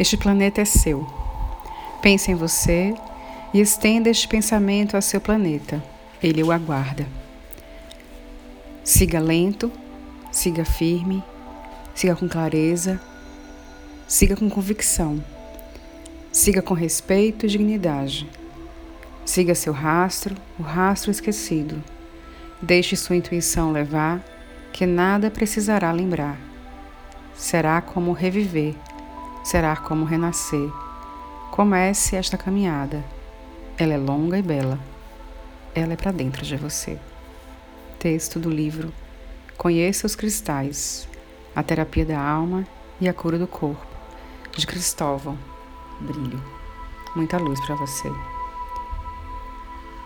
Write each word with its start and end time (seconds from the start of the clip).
Este 0.00 0.16
planeta 0.16 0.62
é 0.62 0.64
seu. 0.64 1.06
Pense 2.00 2.32
em 2.32 2.34
você 2.34 2.94
e 3.52 3.60
estenda 3.60 4.08
este 4.08 4.26
pensamento 4.26 4.96
a 4.96 5.02
seu 5.02 5.20
planeta. 5.20 5.84
Ele 6.22 6.42
o 6.42 6.50
aguarda. 6.50 7.06
Siga 8.82 9.20
lento, 9.20 9.70
siga 10.32 10.64
firme, 10.64 11.22
siga 11.94 12.16
com 12.16 12.26
clareza, 12.26 12.98
siga 14.08 14.34
com 14.34 14.48
convicção, 14.48 15.22
siga 16.32 16.62
com 16.62 16.72
respeito 16.72 17.44
e 17.44 17.50
dignidade. 17.50 18.26
Siga 19.26 19.54
seu 19.54 19.74
rastro, 19.74 20.34
o 20.58 20.62
rastro 20.62 21.10
esquecido. 21.10 21.84
Deixe 22.62 22.96
sua 22.96 23.16
intuição 23.16 23.70
levar, 23.70 24.24
que 24.72 24.86
nada 24.86 25.30
precisará 25.30 25.92
lembrar. 25.92 26.40
Será 27.34 27.82
como 27.82 28.12
reviver, 28.12 28.74
será 29.42 29.76
como 29.76 30.04
renascer. 30.04 30.70
Comece 31.50 32.16
esta 32.16 32.38
caminhada. 32.38 33.04
Ela 33.78 33.94
é 33.94 33.98
longa 33.98 34.38
e 34.38 34.42
bela. 34.42 34.78
Ela 35.74 35.92
é 35.92 35.96
para 35.96 36.12
dentro 36.12 36.44
de 36.44 36.56
você. 36.56 36.98
Texto 37.98 38.38
do 38.38 38.50
livro 38.50 38.92
Conheça 39.60 40.06
os 40.06 40.16
Cristais, 40.16 41.06
a 41.54 41.62
Terapia 41.62 42.06
da 42.06 42.18
Alma 42.18 42.66
e 42.98 43.06
a 43.06 43.12
Cura 43.12 43.38
do 43.38 43.46
Corpo, 43.46 43.86
de 44.56 44.66
Cristóvão 44.66 45.36
Brilho. 46.00 46.42
Muita 47.14 47.36
luz 47.36 47.60
para 47.66 47.74
você. 47.74 48.10